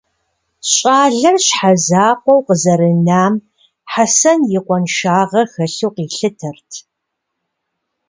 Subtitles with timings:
[0.73, 3.33] Щӏалэр щхьэзакъуэу къызэрынам
[3.91, 6.71] Хьэсэн и къуэншагъэ хэлъу къилъытэрт.